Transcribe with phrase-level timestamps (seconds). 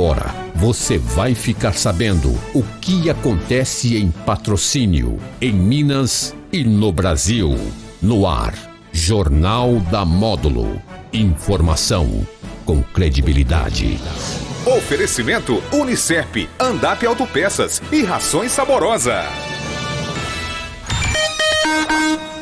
[0.00, 7.54] agora você vai ficar sabendo o que acontece em patrocínio, em Minas e no Brasil.
[8.00, 8.54] No ar,
[8.90, 10.80] Jornal da Módulo.
[11.12, 12.26] Informação
[12.64, 13.98] com credibilidade.
[14.64, 19.49] Oferecimento Unicep, Andap Autopeças e Rações Saborosa.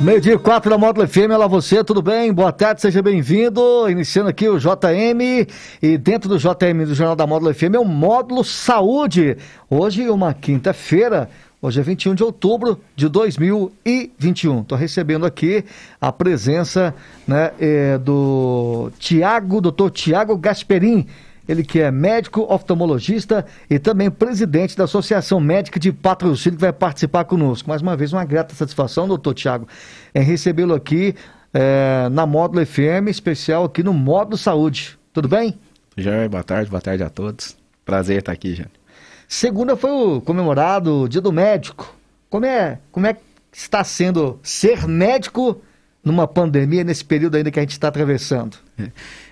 [0.01, 2.33] Meio dia 4 da Módulo FM, olá você, tudo bem?
[2.33, 3.91] Boa tarde, seja bem-vindo.
[3.91, 5.48] Iniciando aqui o JM
[5.83, 9.37] e dentro do JM do Jornal da Módulo FM é o Módulo Saúde.
[9.69, 11.29] Hoje, uma quinta-feira,
[11.61, 14.61] hoje é 21 de outubro de 2021.
[14.61, 15.65] Estou recebendo aqui
[16.01, 16.95] a presença
[17.27, 21.09] né, é, do Tiago, doutor Tiago Gasperin
[21.48, 26.73] ele que é médico oftalmologista e também presidente da Associação Médica de Patrocínio, que vai
[26.73, 27.69] participar conosco.
[27.69, 29.66] Mais uma vez, uma grata satisfação, doutor Tiago,
[30.15, 31.15] em recebê-lo aqui
[31.55, 34.98] é, na Módulo FM, especial aqui no Módulo Saúde.
[35.12, 35.59] Tudo bem?
[35.97, 37.56] Já, boa tarde, boa tarde a todos.
[37.84, 38.78] Prazer estar aqui, gente.
[39.27, 41.94] Segunda foi o comemorado o Dia do Médico.
[42.28, 43.20] Como é, como é que
[43.53, 45.61] está sendo ser médico
[46.05, 48.67] numa pandemia, nesse período ainda que a gente está atravessando?
[48.79, 48.91] É.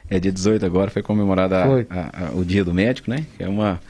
[0.08, 1.86] É dia 18 agora, foi comemorado foi.
[1.90, 3.26] A, a, o Dia do Médico, né?
[3.38, 3.80] É uma,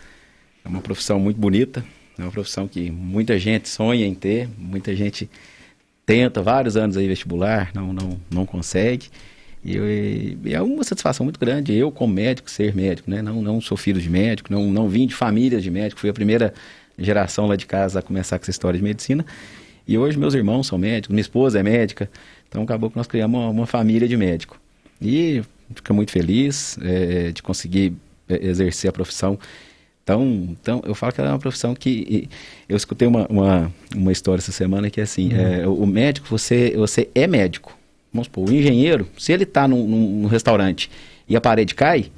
[0.65, 1.85] é uma profissão muito bonita,
[2.19, 5.29] é uma profissão que muita gente sonha em ter, muita gente
[6.07, 9.09] tenta vários anos aí vestibular, não, não, não consegue.
[9.62, 13.21] E, eu, e é uma satisfação muito grande eu, como médico, ser médico, né?
[13.21, 16.15] Não, não sou filho de médico, não, não vim de família de médico, fui a
[16.15, 16.55] primeira
[16.99, 19.27] geração lá de casa a começar com essa história de medicina.
[19.87, 22.11] E hoje meus irmãos são médicos, minha esposa é médica,
[22.49, 24.59] então acabou que nós criamos uma, uma família de médico.
[25.00, 25.42] E
[25.75, 27.92] fica muito feliz é, de conseguir
[28.28, 29.38] é, exercer a profissão.
[30.03, 32.28] Então, então, eu falo que é uma profissão que.
[32.69, 35.41] Eu escutei uma, uma, uma história essa semana que é assim: uhum.
[35.41, 37.77] é, o médico, você, você é médico.
[38.12, 40.91] Vamos supor, o engenheiro, se ele está num, num, restaurante
[41.28, 42.10] e a parede cai,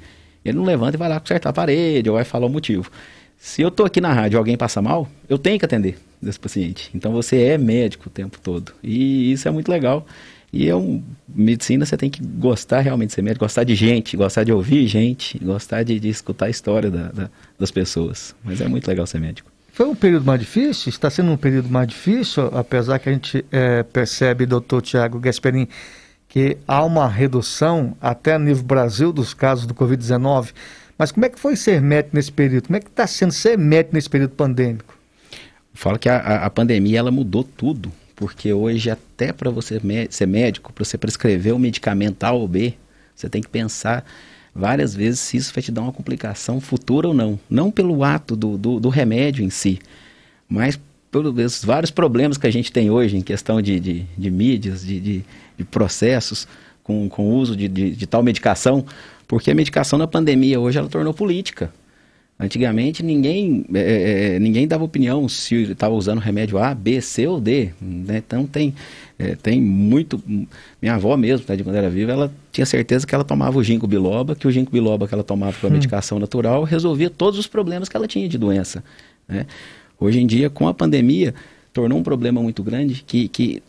[0.45, 2.89] ele não levanta e vai lá consertar a parede ou vai falar o motivo.
[3.37, 6.39] Se eu estou aqui na rádio e alguém passa mal, eu tenho que atender desse
[6.39, 6.89] paciente.
[6.93, 8.71] Então você é médico o tempo todo.
[8.83, 10.05] E isso é muito legal.
[10.51, 14.17] E é um, medicina você tem que gostar realmente de ser médico, gostar de gente,
[14.17, 18.35] gostar de ouvir gente, gostar de, de escutar a história da, da, das pessoas.
[18.43, 19.51] Mas é muito legal ser médico.
[19.71, 20.89] Foi um período mais difícil?
[20.89, 25.67] Está sendo um período mais difícil, apesar que a gente é, percebe, doutor Tiago Gasperin,
[26.27, 30.51] que há uma redução até a nível Brasil dos casos do Covid-19.
[30.97, 32.65] Mas como é que foi ser médico nesse período?
[32.65, 34.97] Como é que está sendo ser médico nesse período pandêmico?
[35.73, 40.73] Falo que a, a pandemia ela mudou tudo porque hoje até para você ser médico,
[40.73, 42.73] para você prescrever um medicamento A ou B,
[43.15, 44.05] você tem que pensar
[44.53, 47.39] várias vezes se isso vai te dar uma complicação futura ou não.
[47.49, 49.79] Não pelo ato do, do, do remédio em si,
[50.49, 50.77] mas
[51.09, 54.99] pelos vários problemas que a gente tem hoje em questão de, de, de mídias, de,
[54.99, 55.25] de,
[55.57, 56.45] de, processos
[56.83, 58.85] com, com o uso de, de, de tal medicação,
[59.29, 61.71] porque a medicação na pandemia hoje ela tornou política.
[62.41, 67.27] Antigamente ninguém, é, é, é, ninguém dava opinião se estava usando remédio A, B, C
[67.27, 67.71] ou D.
[67.81, 68.23] Né?
[68.25, 68.73] Então tem,
[69.17, 70.23] é, tem muito.
[70.81, 73.63] Minha avó mesmo, tá, de quando era viva, ela tinha certeza que ela tomava o
[73.63, 75.73] ginkgo biloba, que o ginkgo biloba que ela tomava com a hum.
[75.73, 78.81] medicação natural resolvia todos os problemas que ela tinha de doença.
[79.27, 79.45] Né?
[79.99, 81.35] Hoje em dia, com a pandemia,
[81.73, 83.61] tornou um problema muito grande que, que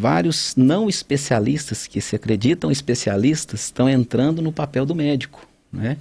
[0.00, 5.46] vários não especialistas que se acreditam especialistas estão entrando no papel do médico.
[5.72, 5.96] Né?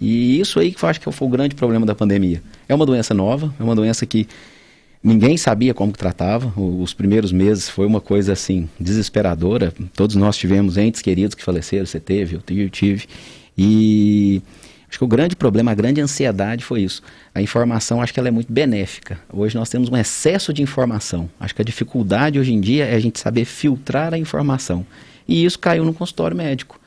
[0.00, 2.42] E isso aí que eu acho que foi o grande problema da pandemia.
[2.68, 4.28] É uma doença nova, é uma doença que
[5.02, 6.52] ninguém sabia como que tratava.
[6.60, 9.72] Os primeiros meses foi uma coisa assim desesperadora.
[9.94, 13.06] Todos nós tivemos entes queridos que faleceram, você teve, eu tive.
[13.56, 14.42] E
[14.88, 17.02] acho que o grande problema, a grande ansiedade foi isso.
[17.34, 19.18] A informação, acho que ela é muito benéfica.
[19.32, 21.30] Hoje nós temos um excesso de informação.
[21.40, 24.84] Acho que a dificuldade hoje em dia é a gente saber filtrar a informação.
[25.26, 26.78] E isso caiu no consultório médico.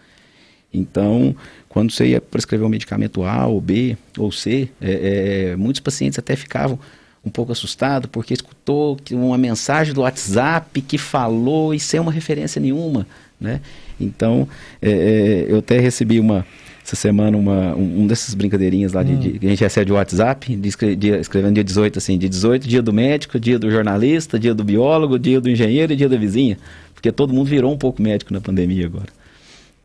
[0.74, 1.36] Então,
[1.68, 6.20] quando você ia prescrever um medicamento A ou B ou C, é, é, muitos pacientes
[6.20, 6.80] até ficavam
[7.26, 12.62] um pouco assustados porque escutou uma mensagem do WhatsApp que falou e sem uma referência
[12.62, 13.06] nenhuma,
[13.40, 13.62] né?
[14.00, 14.48] Então,
[14.82, 16.46] é, é eu até recebi uma
[16.90, 19.20] essa semana uma, um, um dessas brincadeirinhas lá de, hum.
[19.20, 22.68] de, que a gente recebe de WhatsApp, de, de, escrevendo dia 18 assim, dia 18,
[22.68, 26.18] dia do médico, dia do jornalista, dia do biólogo, dia do engenheiro e dia da
[26.18, 26.58] vizinha,
[26.94, 29.19] porque todo mundo virou um pouco médico na pandemia agora.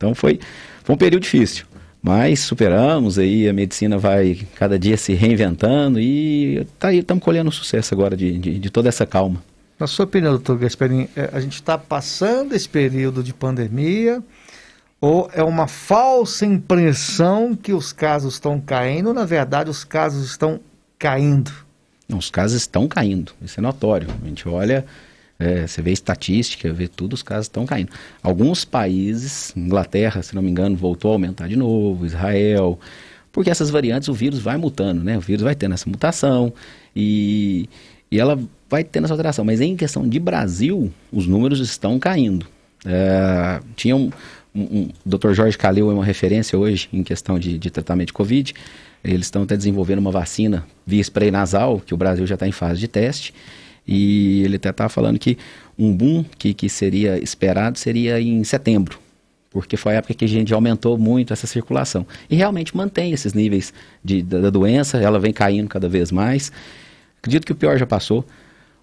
[0.04, 0.38] Então foi,
[0.82, 1.64] foi um período difícil.
[2.02, 7.50] Mas superamos aí, a medicina vai cada dia se reinventando e tá aí, estamos colhendo
[7.50, 9.42] sucesso agora de, de, de, toda essa calma.
[9.78, 14.22] Na sua opinião, doutor Gasperini, é, a gente está passando esse período de pandemia
[15.00, 20.26] ou é uma falsa impressão que os casos estão caindo ou, na verdade, os casos
[20.26, 20.60] estão
[20.98, 21.50] caindo?
[22.06, 24.08] Não, os casos estão caindo, isso é notório.
[24.22, 24.84] A gente olha
[25.38, 27.90] é, você vê estatística, vê tudo, os casos estão caindo.
[28.22, 32.78] Alguns países, Inglaterra, se não me engano, voltou a aumentar de novo, Israel,
[33.32, 35.18] porque essas variantes o vírus vai mutando, né?
[35.18, 36.52] O vírus vai tendo essa mutação
[36.94, 37.68] e,
[38.10, 38.38] e ela
[38.70, 39.44] vai tendo essa alteração.
[39.44, 42.46] Mas em questão de Brasil, os números estão caindo.
[42.86, 44.12] É, tinha um,
[44.54, 45.32] um, um, Dr.
[45.32, 48.54] Jorge Calil é uma referência hoje em questão de, de tratamento de Covid.
[49.02, 52.52] Eles estão até desenvolvendo uma vacina via spray nasal, que o Brasil já está em
[52.52, 53.34] fase de teste.
[53.86, 55.36] E ele até estava falando que
[55.78, 58.98] um boom que, que seria esperado seria em setembro,
[59.50, 62.06] porque foi a época que a gente aumentou muito essa circulação.
[62.30, 63.72] E realmente mantém esses níveis
[64.02, 66.50] de, da, da doença, ela vem caindo cada vez mais.
[67.18, 68.24] Acredito que o pior já passou.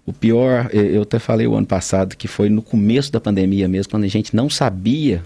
[0.04, 3.90] O pior, eu até falei o ano passado, que foi no começo da pandemia mesmo,
[3.90, 5.22] quando a gente não sabia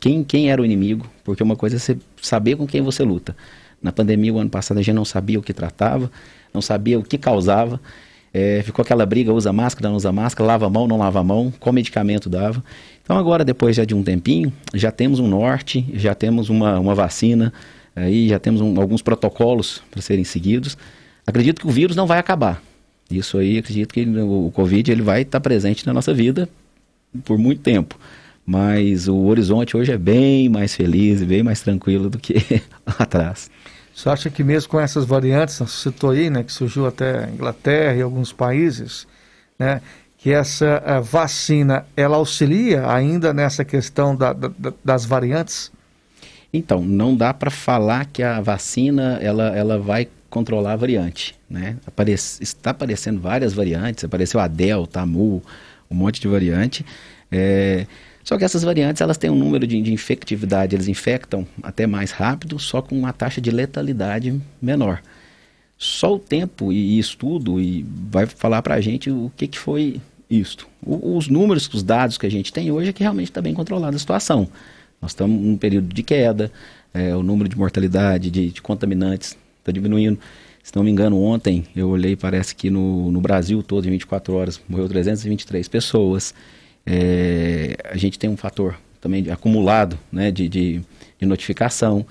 [0.00, 3.36] quem, quem era o inimigo, porque uma coisa é você saber com quem você luta.
[3.82, 6.10] Na pandemia, o ano passado, a gente não sabia o que tratava,
[6.54, 7.78] não sabia o que causava.
[8.36, 11.24] É, ficou aquela briga, usa máscara, não usa máscara, lava a mão, não lava a
[11.24, 12.64] mão, qual medicamento dava.
[13.04, 16.96] Então agora, depois já de um tempinho, já temos um norte, já temos uma, uma
[16.96, 17.52] vacina,
[17.94, 20.76] aí já temos um, alguns protocolos para serem seguidos.
[21.24, 22.60] Acredito que o vírus não vai acabar.
[23.08, 26.48] Isso aí, acredito que o, o Covid ele vai estar presente na nossa vida
[27.24, 27.96] por muito tempo.
[28.44, 32.34] Mas o horizonte hoje é bem mais feliz e bem mais tranquilo do que
[32.84, 33.48] atrás.
[33.94, 37.94] Você acha que mesmo com essas variantes, você citou aí, né, que surgiu até Inglaterra
[37.94, 39.06] e alguns países,
[39.58, 39.80] né,
[40.18, 44.50] que essa eh, vacina, ela auxilia ainda nessa questão da, da,
[44.82, 45.70] das variantes?
[46.52, 51.76] Então, não dá para falar que a vacina, ela, ela vai controlar a variante, né?
[51.86, 55.42] Aparece, está aparecendo várias variantes, apareceu a Delta, a Mu,
[55.90, 56.84] um monte de variante,
[57.30, 57.86] é,
[58.24, 62.10] só que essas variantes elas têm um número de, de infectividade, eles infectam até mais
[62.10, 65.02] rápido, só com uma taxa de letalidade menor.
[65.76, 70.00] Só o tempo e, estudo e vai falar para a gente o que, que foi
[70.30, 70.66] isto.
[70.82, 73.52] O, os números, os dados que a gente tem hoje é que realmente está bem
[73.52, 74.48] controlada a situação.
[75.02, 76.50] Nós estamos num período de queda,
[76.94, 80.18] é, o número de mortalidade, de, de contaminantes está diminuindo.
[80.62, 84.32] Se não me engano, ontem eu olhei, parece que no, no Brasil todo, em 24
[84.34, 86.34] horas, morreu 323 pessoas.
[86.86, 90.80] É, a gente tem um fator também de, acumulado né, de, de,
[91.18, 92.06] de, notificação.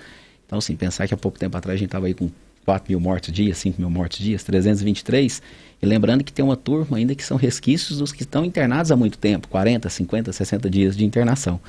[0.46, 2.30] Então, assim, pensar que há pouco tempo atrás a gente estava aí com
[2.66, 5.42] 4 mil mortes dia, 5 mil mortes dia, 323.
[5.81, 8.96] E lembrando que tem uma turma ainda que são resquícios dos que estão internados há
[8.96, 11.60] muito tempo 40, 50, 60 dias de internação.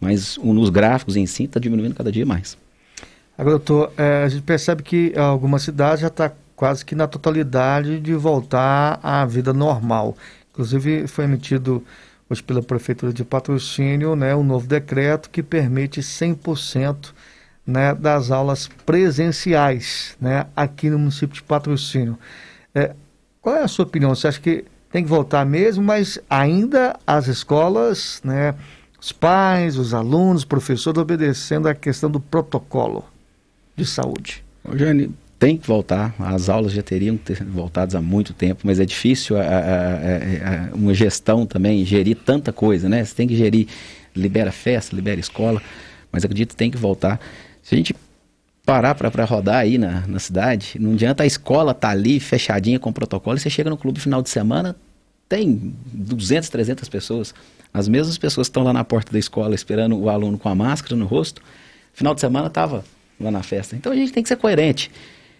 [0.00, 2.58] Mas nos gráficos em si está diminuindo cada dia mais.
[3.36, 7.98] Agora, doutor, é, a gente percebe que algumas cidades já está quase que na totalidade
[8.00, 10.16] de voltar à vida normal.
[10.52, 11.82] Inclusive, foi emitido
[12.40, 17.12] pela Prefeitura de Patrocínio, né, um novo decreto que permite 100%
[17.66, 22.18] né, das aulas presenciais né, aqui no município de Patrocínio.
[22.74, 22.94] É,
[23.40, 24.14] qual é a sua opinião?
[24.14, 28.54] Você acha que tem que voltar mesmo, mas ainda as escolas, né,
[29.00, 33.04] os pais, os alunos, os professores obedecendo à questão do protocolo
[33.76, 34.44] de saúde?
[34.72, 38.86] Jane, tem que voltar, as aulas já teriam ter voltadas há muito tempo, mas é
[38.86, 43.04] difícil a, a, a, uma gestão também, gerir tanta coisa, né?
[43.04, 43.68] Você tem que gerir,
[44.16, 45.60] libera festa, libera escola,
[46.10, 47.20] mas acredito que tem que voltar.
[47.62, 47.94] Se a gente
[48.64, 52.78] parar para rodar aí na, na cidade, não adianta a escola estar tá ali fechadinha
[52.78, 54.74] com protocolo, e você chega no clube final de semana,
[55.28, 57.34] tem 200, 300 pessoas,
[57.70, 60.96] as mesmas pessoas estão lá na porta da escola esperando o aluno com a máscara
[60.96, 61.42] no rosto,
[61.92, 62.82] final de semana estava
[63.20, 63.76] lá na festa.
[63.76, 64.90] Então a gente tem que ser coerente.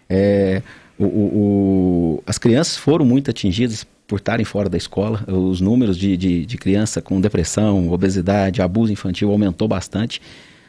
[0.09, 0.63] É,
[0.99, 5.25] o, o, as crianças foram muito atingidas por estarem fora da escola.
[5.27, 10.21] Os números de, de, de criança com depressão, obesidade, abuso infantil aumentou bastante.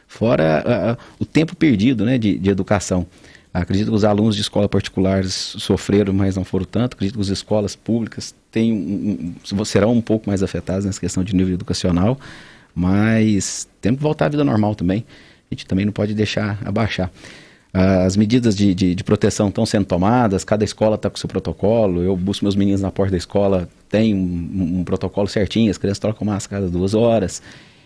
[0.07, 3.05] Fora o tempo perdido né, de, de educação.
[3.53, 6.95] Acredito que os alunos de escola particulares sofreram, mas não foram tanto.
[6.95, 11.23] Acredito que as escolas públicas têm um, um, serão um pouco mais afetadas nessa questão
[11.23, 12.19] de nível educacional.
[12.73, 15.05] Mas temos que voltar à vida normal também.
[15.49, 17.09] A gente também não pode deixar abaixar.
[17.77, 22.01] As medidas de, de, de proteção estão sendo tomadas, cada escola está com seu protocolo.
[22.01, 25.99] Eu busco meus meninos na porta da escola, tem um, um protocolo certinho, as crianças
[25.99, 27.41] trocam máscara cada duas horas.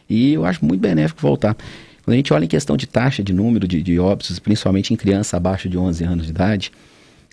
[0.07, 1.57] E eu acho muito benéfico voltar.
[2.03, 4.95] Quando a gente olha em questão de taxa de número de, de óbitos, principalmente em
[4.95, 6.71] criança abaixo de 11 anos de idade,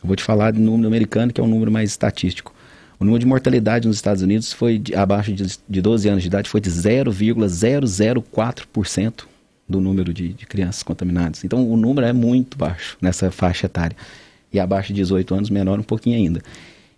[0.02, 2.54] eu vou te falar do número americano, que é um número mais estatístico.
[2.98, 6.28] O número de mortalidade nos Estados Unidos foi de, abaixo de, de 12 anos de
[6.28, 9.35] idade foi de 0,004%
[9.68, 11.44] do número de, de, crianças contaminadas.
[11.44, 13.96] Então o número é muito baixo nessa faixa etária.
[14.52, 16.40] E abaixo de 18 anos, menor um pouquinho ainda.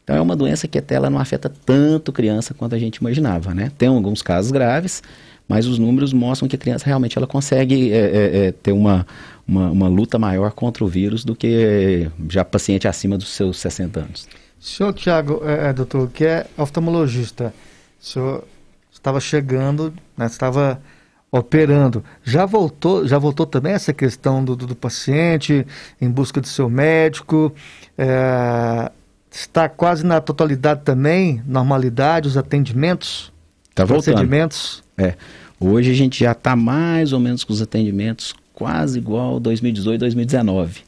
[0.04, 3.54] Então é uma doença que até ela não afeta tanto criança quanto a gente imaginava,
[3.54, 3.70] né?
[3.76, 5.02] Tem alguns casos graves,
[5.48, 9.06] mas os números mostram que a criança realmente ela consegue é, é, é, ter uma,
[9.46, 14.00] uma, uma, luta maior contra o vírus do que já paciente acima dos seus 60
[14.00, 14.28] anos.
[14.60, 17.52] Senhor Tiago, é, é, doutor, que é oftalmologista,
[18.00, 18.44] o senhor
[18.92, 20.80] estava chegando, né, estava
[21.30, 22.02] operando.
[22.24, 25.66] Já voltou, já voltou também essa questão do, do, do paciente
[26.00, 27.52] em busca do seu médico.
[27.96, 28.90] É,
[29.30, 33.32] está quase na totalidade também, normalidade, os atendimentos,
[33.74, 34.14] Tá voltando.
[34.14, 34.82] procedimentos.
[34.96, 35.14] É.
[35.60, 40.80] Hoje a gente já está mais ou menos com os atendimentos quase igual 2018, 2019.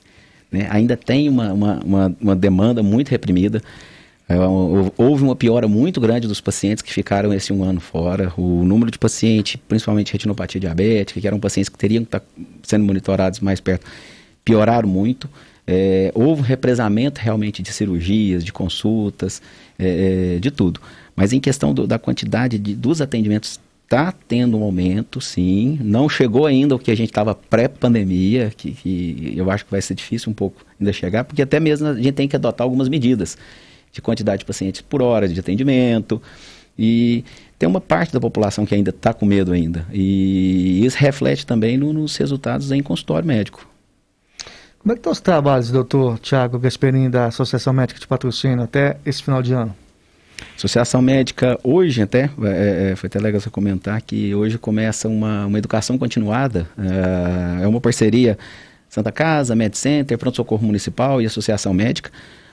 [0.51, 0.67] Né?
[0.71, 3.63] Ainda tem uma, uma, uma, uma demanda muito reprimida.
[4.31, 4.37] É,
[4.97, 8.33] houve uma piora muito grande dos pacientes que ficaram esse um ano fora.
[8.37, 12.23] O número de pacientes, principalmente retinopatia diabética, que eram pacientes que teriam que estar
[12.63, 13.85] sendo monitorados mais perto,
[14.45, 15.29] pioraram muito.
[15.67, 19.43] É, houve um represamento realmente de cirurgias, de consultas,
[19.77, 20.81] é, de tudo.
[21.17, 25.77] Mas em questão do, da quantidade de, dos atendimentos, está tendo um aumento, sim.
[25.83, 29.83] Não chegou ainda o que a gente estava pré-pandemia, que, que, eu acho que vai
[29.83, 32.89] ser difícil um pouco ainda chegar, porque até mesmo a gente tem que adotar algumas
[32.89, 33.37] medidas
[33.93, 36.21] de quantidade de pacientes por hora de atendimento.
[36.79, 37.25] E
[37.59, 39.87] tem uma parte da população que ainda está com medo ainda.
[39.93, 43.69] E isso reflete também no, nos resultados em consultório médico.
[44.79, 48.97] Como é que estão os trabalhos, doutor Tiago Gasperini, da Associação Médica de Patrocínio, até
[49.05, 49.77] esse final de ano?
[50.57, 55.45] Associação Médica, hoje até, é, é, foi até legal você comentar que hoje começa uma,
[55.45, 58.39] uma educação continuada, é, é uma parceria
[58.89, 62.11] Santa Casa, Med Center, Pronto Socorro Municipal e Associação Médica,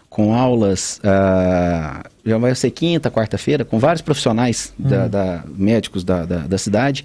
[0.10, 4.90] com aulas, uh, já vai ser quinta, quarta-feira, com vários profissionais, uhum.
[4.90, 7.04] da, da, médicos da, da, da, cidade.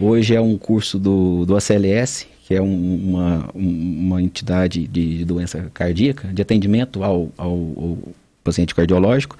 [0.00, 5.70] Hoje é um curso do, do ACLS, que é um, uma, uma entidade de doença
[5.74, 7.98] cardíaca, de atendimento ao, ao, ao
[8.42, 9.36] paciente cardiológico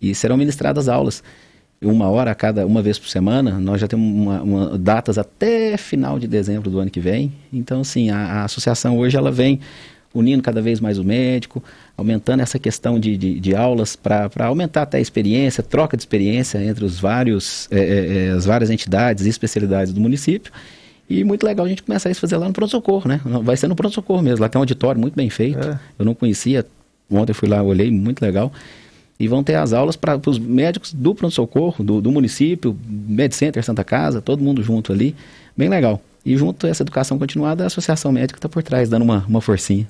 [0.00, 1.22] e serão ministradas aulas
[1.80, 3.58] uma hora a cada uma vez por semana.
[3.58, 7.32] Nós já temos uma, uma, datas até final de dezembro do ano que vem.
[7.52, 9.60] Então, sim, a, a, associação hoje ela vem
[10.14, 11.62] unindo cada vez mais o médico,
[11.96, 16.62] aumentando essa questão de, de, de aulas para aumentar até a experiência, troca de experiência
[16.62, 20.52] entre os vários, é, é, as várias entidades e especialidades do município.
[21.08, 23.20] E muito legal a gente começar a isso fazer lá no pronto-socorro, né?
[23.42, 24.40] Vai ser no pronto-socorro mesmo.
[24.40, 25.68] Lá tem um auditório muito bem feito.
[25.68, 25.78] É.
[25.98, 26.64] Eu não conhecia.
[27.10, 28.52] Ontem fui lá, olhei, muito legal
[29.22, 33.84] e vão ter as aulas para os médicos do pronto-socorro, do, do, município, MedCenter, Santa
[33.84, 35.14] Casa, todo mundo junto ali,
[35.56, 36.02] bem legal.
[36.24, 39.40] E junto a essa educação continuada, a Associação Médica está por trás, dando uma, uma
[39.40, 39.88] forcinha.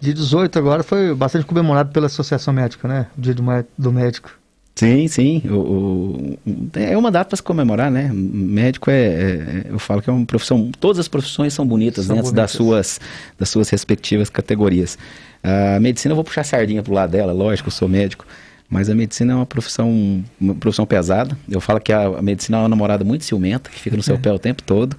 [0.00, 3.06] Dia 18 agora foi bastante comemorado pela Associação Médica, né?
[3.16, 3.44] Dia do,
[3.76, 4.30] do médico.
[4.74, 5.42] Sim, sim.
[5.48, 8.10] O, o, é uma data para se comemorar, né?
[8.12, 10.70] Médico é, é, Eu falo que é uma profissão.
[10.78, 12.52] Todas as profissões são bonitas são dentro bonitas.
[12.52, 13.00] das suas,
[13.38, 14.98] das suas respectivas categorias.
[15.42, 18.26] A medicina eu vou puxar a sardinha pro lado dela, lógico, eu sou médico.
[18.68, 21.38] Mas a medicina é uma profissão, uma profissão pesada.
[21.48, 24.18] Eu falo que a, a medicina é uma namorada muito ciumenta, que fica no seu
[24.18, 24.96] pé o tempo todo,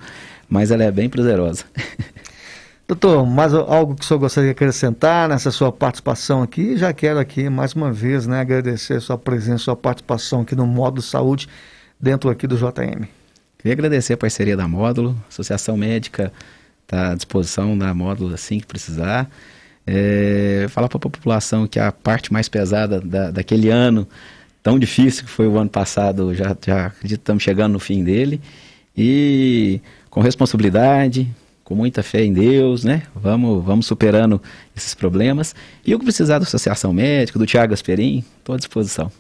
[0.50, 1.66] mas ela é bem prazerosa.
[2.88, 6.77] Doutor, mais algo que o senhor gostaria de acrescentar nessa sua participação aqui?
[6.77, 10.66] Já quero aqui, mais uma vez, né, agradecer a sua presença, sua participação aqui no
[10.66, 11.50] Módulo Saúde,
[12.00, 13.06] dentro aqui do JM.
[13.58, 16.32] Queria agradecer a parceria da Módulo, Associação Médica
[16.88, 19.30] está à disposição da Módulo assim que precisar.
[19.86, 24.08] É, falar para a população que a parte mais pesada da, daquele ano
[24.63, 28.04] tão difícil que foi o ano passado, já, já acredito que estamos chegando no fim
[28.04, 28.42] dele.
[28.98, 31.30] E com responsabilidade,
[31.63, 33.04] com muita fé em Deus, né?
[33.13, 34.42] Vamos, vamos superando
[34.75, 35.54] esses problemas.
[35.86, 39.12] E o que precisar da Associação Médica, do Tiago Asperim, estou à disposição.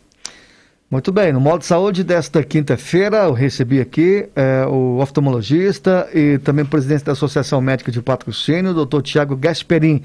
[0.89, 6.37] Muito bem, no modo de saúde desta quinta-feira, eu recebi aqui é, o oftalmologista e
[6.37, 10.01] também presidente da Associação Médica de Patrocínio, o doutor Tiago Gasperim.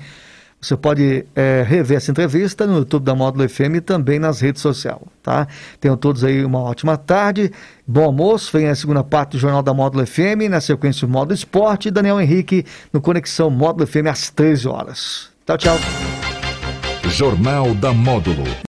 [0.62, 4.62] Você pode é, rever essa entrevista no YouTube da Módulo FM e também nas redes
[4.62, 5.49] sociais, tá?
[5.81, 7.50] Tenham todos aí uma ótima tarde,
[7.85, 11.35] bom almoço, vem a segunda parte do Jornal da Módulo FM, na sequência o Módulo
[11.35, 15.31] Esporte, Daniel Henrique no Conexão Módulo FM às 13 horas.
[15.45, 15.78] Tchau, tchau.
[17.11, 18.45] Jornal da Módulo.